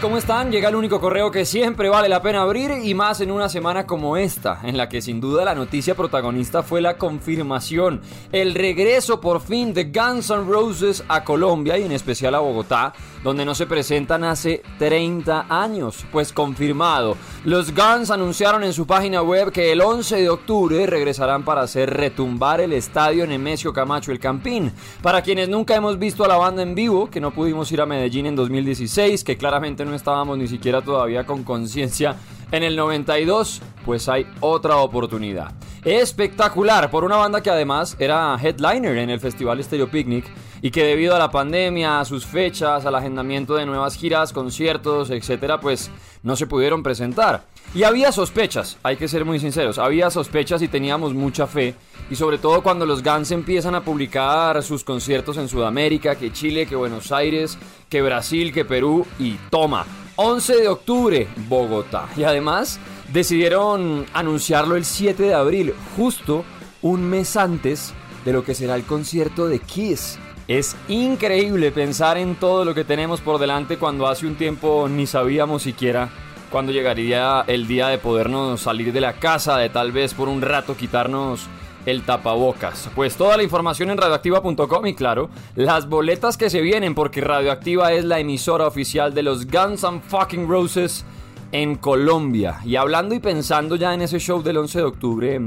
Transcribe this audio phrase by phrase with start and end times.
[0.00, 0.50] ¿cómo están?
[0.50, 3.86] Llega el único correo que siempre vale la pena abrir y más en una semana
[3.86, 8.00] como esta, en la que sin duda la noticia protagonista fue la confirmación,
[8.32, 12.92] el regreso por fin de Guns N' Roses a Colombia y en especial a Bogotá,
[13.22, 16.04] donde no se presentan hace 30 años.
[16.10, 21.44] Pues confirmado, los Guns anunciaron en su página web que el 11 de octubre regresarán
[21.44, 24.72] para hacer retumbar el estadio Nemesio Camacho El Campín.
[25.02, 27.86] Para quienes nunca hemos visto a la banda en vivo, que no pudimos ir a
[27.86, 32.16] Medellín en 2016, que claramente no estábamos ni siquiera todavía con conciencia
[32.50, 35.52] en el 92, pues hay otra oportunidad.
[35.84, 40.24] Espectacular por una banda que además era headliner en el Festival Stereo Picnic
[40.64, 45.10] y que debido a la pandemia, a sus fechas, al agendamiento de nuevas giras, conciertos,
[45.10, 45.90] etcétera, pues
[46.22, 47.44] no se pudieron presentar.
[47.74, 51.74] Y había sospechas, hay que ser muy sinceros, había sospechas y teníamos mucha fe.
[52.08, 56.64] Y sobre todo cuando los Guns empiezan a publicar sus conciertos en Sudamérica, que Chile,
[56.64, 57.58] que Buenos Aires,
[57.90, 59.84] que Brasil, que Perú y toma.
[60.16, 62.08] 11 de octubre, Bogotá.
[62.16, 62.80] Y además
[63.12, 66.42] decidieron anunciarlo el 7 de abril, justo
[66.80, 67.92] un mes antes
[68.24, 70.18] de lo que será el concierto de Kiss.
[70.46, 75.06] Es increíble pensar en todo lo que tenemos por delante cuando hace un tiempo ni
[75.06, 76.10] sabíamos siquiera
[76.50, 80.42] cuando llegaría el día de podernos salir de la casa, de tal vez por un
[80.42, 81.48] rato quitarnos
[81.86, 82.90] el tapabocas.
[82.94, 87.92] Pues toda la información en radioactiva.com y claro, las boletas que se vienen porque Radioactiva
[87.92, 91.04] es la emisora oficial de los Guns and Fucking Roses
[91.52, 92.60] en Colombia.
[92.64, 95.40] Y hablando y pensando ya en ese show del 11 de octubre,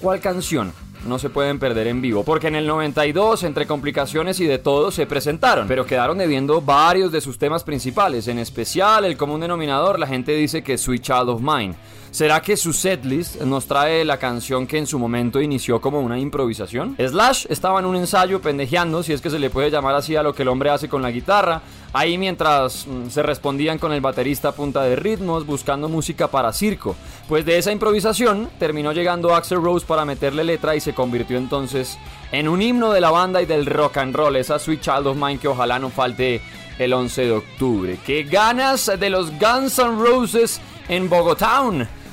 [0.00, 4.46] ¿cuál canción no se pueden perder en vivo, porque en el 92, entre complicaciones y
[4.46, 9.16] de todo, se presentaron, pero quedaron debiendo varios de sus temas principales, en especial el
[9.16, 11.74] común denominador, la gente dice que Sweet Child of Mine.
[12.14, 16.16] ¿Será que su setlist nos trae la canción que en su momento inició como una
[16.16, 16.94] improvisación?
[16.96, 20.22] Slash estaba en un ensayo pendejeando, si es que se le puede llamar así a
[20.22, 24.00] lo que el hombre hace con la guitarra, ahí mientras mm, se respondían con el
[24.00, 26.94] baterista a punta de ritmos, buscando música para circo.
[27.28, 31.98] Pues de esa improvisación terminó llegando Axel Rose para meterle letra y se convirtió entonces
[32.30, 35.16] en un himno de la banda y del rock and roll, esa Sweet Child of
[35.16, 36.40] Mine que ojalá no falte
[36.78, 37.98] el 11 de octubre.
[38.06, 41.60] ¡Qué ganas de los Guns N' Roses en Bogotá!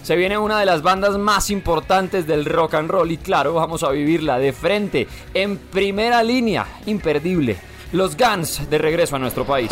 [0.03, 3.83] Se viene una de las bandas más importantes del rock and roll y claro, vamos
[3.83, 7.57] a vivirla de frente, en primera línea, imperdible.
[7.91, 9.69] Los Guns de regreso a nuestro país.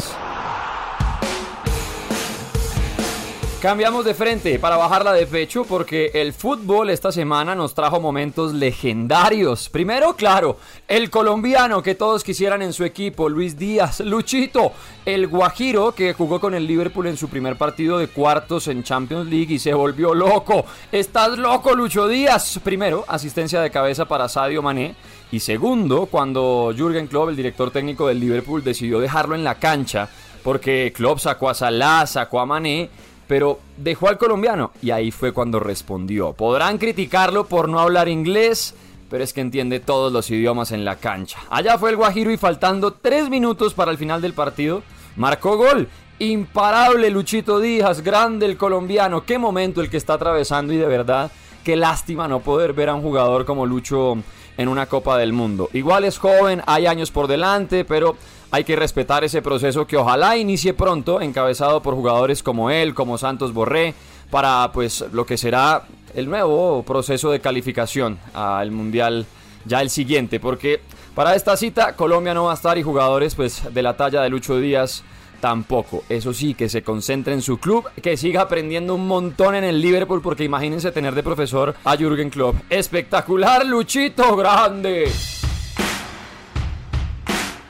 [3.61, 8.53] Cambiamos de frente para bajarla de pecho porque el fútbol esta semana nos trajo momentos
[8.53, 9.67] legendarios.
[9.67, 10.55] Primero, claro,
[10.87, 14.71] el colombiano que todos quisieran en su equipo, Luis Díaz, Luchito,
[15.05, 19.29] el Guajiro que jugó con el Liverpool en su primer partido de cuartos en Champions
[19.29, 20.63] League y se volvió loco.
[20.89, 22.61] Estás loco, Lucho Díaz.
[22.63, 24.95] Primero, asistencia de cabeza para Sadio Mané.
[25.33, 30.07] Y segundo, cuando Jürgen Klopp, el director técnico del Liverpool, decidió dejarlo en la cancha
[30.43, 32.89] porque Klopp sacó a Salah, sacó a Mané
[33.29, 36.33] pero dejó al colombiano y ahí fue cuando respondió.
[36.33, 38.73] Podrán criticarlo por no hablar inglés,
[39.07, 41.37] pero es que entiende todos los idiomas en la cancha.
[41.51, 44.81] Allá fue el Guajiro y faltando tres minutos para el final del partido,
[45.15, 45.87] marcó gol.
[46.17, 49.23] Imparable Luchito Díaz, grande el colombiano.
[49.23, 51.31] Qué momento el que está atravesando y de verdad,
[51.63, 54.17] qué lástima no poder ver a un jugador como Lucho
[54.57, 55.69] en una Copa del Mundo.
[55.73, 58.17] Igual es joven, hay años por delante, pero
[58.51, 63.17] hay que respetar ese proceso que ojalá inicie pronto, encabezado por jugadores como él, como
[63.17, 63.93] Santos Borré,
[64.29, 65.83] para pues lo que será
[66.15, 69.25] el nuevo proceso de calificación al Mundial
[69.65, 70.81] ya el siguiente, porque
[71.15, 74.29] para esta cita Colombia no va a estar y jugadores pues de la talla de
[74.29, 75.03] Lucho Díaz
[75.39, 76.03] tampoco.
[76.09, 79.81] Eso sí, que se concentre en su club, que siga aprendiendo un montón en el
[79.81, 82.55] Liverpool, porque imagínense tener de profesor a Jürgen Klopp.
[82.69, 85.11] Espectacular, Luchito, grande.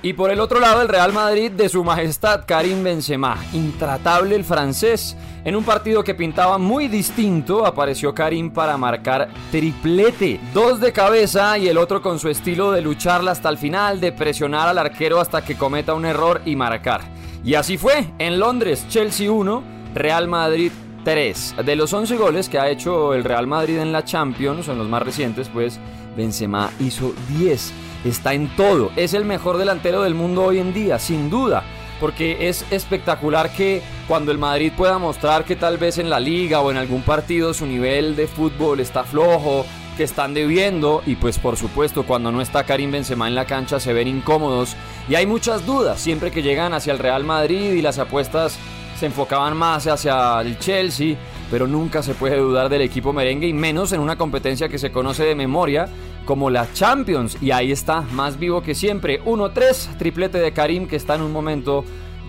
[0.01, 4.45] Y por el otro lado, el Real Madrid de su majestad Karim Benzema, intratable el
[4.45, 5.17] francés.
[5.43, 10.39] En un partido que pintaba muy distinto, apareció Karim para marcar triplete.
[10.53, 14.13] Dos de cabeza y el otro con su estilo de lucharla hasta el final, de
[14.13, 17.18] presionar al arquero hasta que cometa un error y marcar.
[17.43, 19.63] Y así fue, en Londres, Chelsea 1,
[19.93, 20.71] Real Madrid
[21.03, 21.55] 3.
[21.65, 24.87] De los 11 goles que ha hecho el Real Madrid en la Champions, en los
[24.87, 25.79] más recientes, pues
[26.15, 27.73] Benzema hizo 10
[28.05, 28.91] está en todo.
[28.95, 31.63] Es el mejor delantero del mundo hoy en día, sin duda.
[31.99, 36.61] Porque es espectacular que cuando el Madrid pueda mostrar que tal vez en la liga
[36.61, 39.65] o en algún partido su nivel de fútbol está flojo,
[39.99, 43.81] que están debiendo y pues por supuesto cuando no está Karim Benzema en la cancha
[43.81, 44.77] se ven incómodos
[45.09, 48.57] y hay muchas dudas siempre que llegan hacia el Real Madrid y las apuestas
[48.97, 51.17] se enfocaban más hacia el Chelsea,
[51.51, 54.89] pero nunca se puede dudar del equipo merengue y menos en una competencia que se
[54.89, 55.89] conoce de memoria
[56.23, 57.37] como la Champions.
[57.41, 59.21] Y ahí está, más vivo que siempre.
[59.23, 61.83] 1-3, triplete de Karim que está en un momento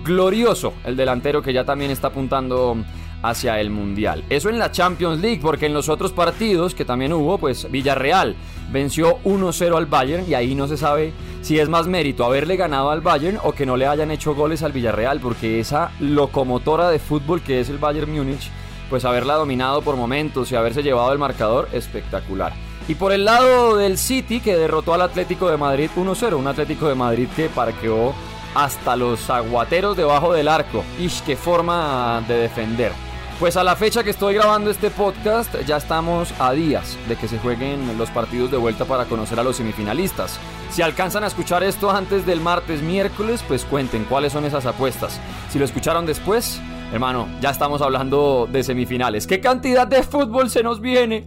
[0.04, 2.76] glorioso el delantero que ya también está apuntando
[3.22, 4.24] hacia el Mundial.
[4.30, 8.36] Eso en la Champions League, porque en los otros partidos que también hubo, pues Villarreal
[8.72, 11.12] venció 1-0 al Bayern y ahí no se sabe
[11.42, 14.62] si es más mérito haberle ganado al Bayern o que no le hayan hecho goles
[14.62, 18.50] al Villarreal, porque esa locomotora de fútbol que es el Bayern Múnich,
[18.88, 22.52] pues haberla dominado por momentos y haberse llevado el marcador espectacular.
[22.88, 26.88] Y por el lado del City que derrotó al Atlético de Madrid 1-0, un Atlético
[26.88, 28.14] de Madrid que parqueó
[28.54, 30.82] hasta los aguateros debajo del arco.
[30.98, 32.92] Ish, qué forma de defender.
[33.40, 37.26] Pues a la fecha que estoy grabando este podcast ya estamos a días de que
[37.26, 40.38] se jueguen los partidos de vuelta para conocer a los semifinalistas.
[40.70, 45.18] Si alcanzan a escuchar esto antes del martes miércoles, pues cuenten cuáles son esas apuestas.
[45.48, 46.60] Si lo escucharon después,
[46.92, 49.26] hermano, ya estamos hablando de semifinales.
[49.26, 51.26] ¿Qué cantidad de fútbol se nos viene?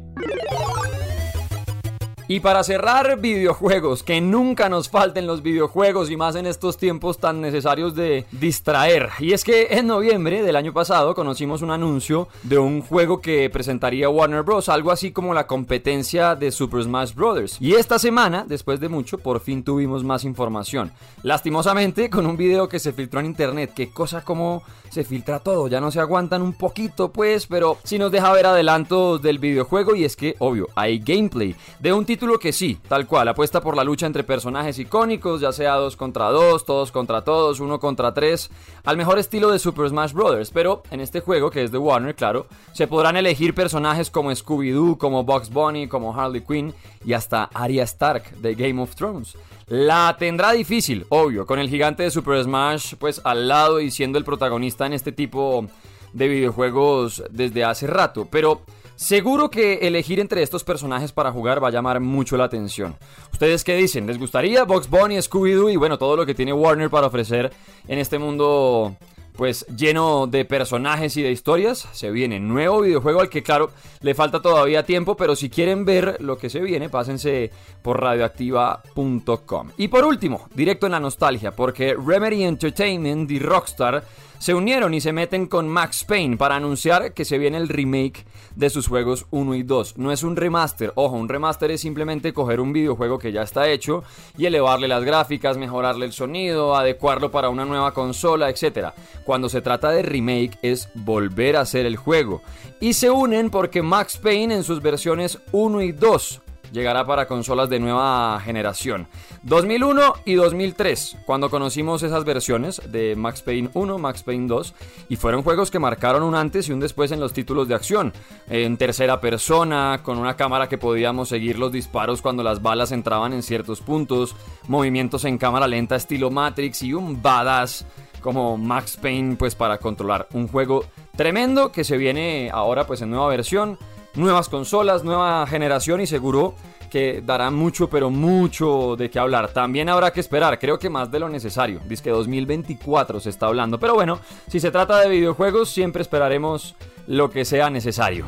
[2.27, 7.17] Y para cerrar, videojuegos, que nunca nos falten los videojuegos y más en estos tiempos
[7.17, 9.09] tan necesarios de distraer.
[9.19, 13.49] Y es que en noviembre del año pasado conocimos un anuncio de un juego que
[13.49, 17.57] presentaría Warner Bros., algo así como la competencia de Super Smash Bros.
[17.59, 20.93] Y esta semana, después de mucho, por fin tuvimos más información.
[21.23, 25.67] Lastimosamente, con un video que se filtró en internet, qué cosa como se filtra todo,
[25.67, 29.95] ya no se aguantan un poquito pues, pero sí nos deja ver adelantos del videojuego
[29.95, 33.75] y es que, obvio, hay gameplay de un título que sí, tal cual, apuesta por
[33.75, 38.13] la lucha entre personajes icónicos, ya sea dos contra dos, todos contra todos, uno contra
[38.13, 38.51] tres,
[38.83, 40.51] al mejor estilo de Super Smash Bros.
[40.51, 44.99] Pero en este juego, que es de Warner, claro, se podrán elegir personajes como Scooby-Doo,
[44.99, 46.71] como Bugs Bunny, como Harley Quinn
[47.03, 49.35] y hasta Arya Stark de Game of Thrones.
[49.65, 54.19] La tendrá difícil, obvio, con el gigante de Super Smash pues al lado y siendo
[54.19, 55.65] el protagonista en este tipo
[56.13, 58.61] de videojuegos desde hace rato, pero
[58.95, 62.95] seguro que elegir entre estos personajes para jugar va a llamar mucho la atención.
[63.31, 64.07] ¿Ustedes qué dicen?
[64.07, 67.51] ¿Les gustaría Box Bunny, Scooby-Doo y bueno, todo lo que tiene Warner para ofrecer
[67.87, 68.95] en este mundo
[69.35, 71.87] pues lleno de personajes y de historias.
[71.91, 76.17] Se viene nuevo videojuego al que claro le falta todavía tiempo, pero si quieren ver
[76.19, 77.51] lo que se viene, pásense
[77.81, 79.71] por radioactiva.com.
[79.77, 84.03] Y por último, directo en la nostalgia, porque Remedy Entertainment y Rockstar
[84.39, 88.25] se unieron y se meten con Max Payne para anunciar que se viene el remake
[88.55, 89.97] de sus juegos 1 y 2.
[89.97, 93.69] No es un remaster, ojo, un remaster es simplemente coger un videojuego que ya está
[93.69, 94.03] hecho
[94.37, 98.89] y elevarle las gráficas, mejorarle el sonido, adecuarlo para una nueva consola, etc.
[99.25, 102.41] Cuando se trata de remake es volver a hacer el juego.
[102.79, 106.41] Y se unen porque Max Payne en sus versiones 1 y 2
[106.73, 109.07] llegará para consolas de nueva generación.
[109.43, 114.73] 2001 y 2003, cuando conocimos esas versiones de Max Payne 1, Max Payne 2,
[115.09, 118.11] y fueron juegos que marcaron un antes y un después en los títulos de acción.
[118.49, 123.33] En tercera persona, con una cámara que podíamos seguir los disparos cuando las balas entraban
[123.33, 124.35] en ciertos puntos,
[124.67, 127.85] movimientos en cámara lenta estilo Matrix y un badass
[128.21, 130.85] como Max Payne pues para controlar un juego
[131.15, 133.77] tremendo que se viene ahora pues en nueva versión
[134.15, 136.55] nuevas consolas, nueva generación y seguro
[136.89, 139.51] que dará mucho, pero mucho de qué hablar.
[139.51, 141.79] También habrá que esperar, creo que más de lo necesario.
[141.87, 143.79] Dice que 2024 se está hablando.
[143.79, 146.75] Pero bueno, si se trata de videojuegos, siempre esperaremos
[147.07, 148.25] lo que sea necesario.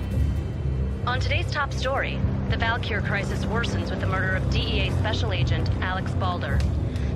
[1.06, 2.18] On today's top story,
[2.50, 6.58] the Valkyr crisis worsens with the murder of DEA Special Agent Alex Balder.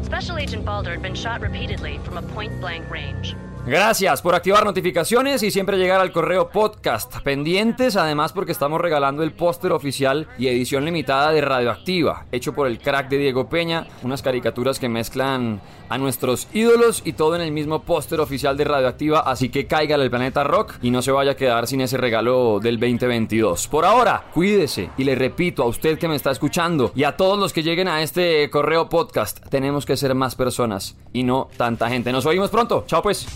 [0.04, 3.36] Special Agent Balder had been shot repeatedly from a point blank range.
[3.66, 7.20] Gracias por activar notificaciones y siempre llegar al correo podcast.
[7.20, 12.68] Pendientes además porque estamos regalando el póster oficial y edición limitada de Radioactiva, hecho por
[12.68, 17.42] el crack de Diego Peña, unas caricaturas que mezclan a nuestros ídolos y todo en
[17.42, 21.12] el mismo póster oficial de Radioactiva, así que caiga el planeta rock y no se
[21.12, 23.68] vaya a quedar sin ese regalo del 2022.
[23.68, 27.38] Por ahora, cuídese y le repito a usted que me está escuchando y a todos
[27.38, 31.90] los que lleguen a este correo podcast, tenemos que ser más personas y no tanta
[31.90, 32.12] gente.
[32.12, 32.86] Nos oímos pronto.
[32.88, 33.28] Chao pues.